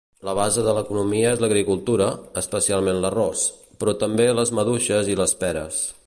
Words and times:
La 0.27 0.33
base 0.37 0.61
de 0.67 0.71
l'economia 0.75 1.33
és 1.35 1.43
l'agricultura, 1.43 2.07
especialment 2.43 3.01
l'arròs, 3.03 3.45
però 3.83 3.95
també 4.05 4.29
les 4.39 4.53
maduixes 4.61 5.13
i 5.17 5.19
les 5.21 5.35
peres. 5.45 5.83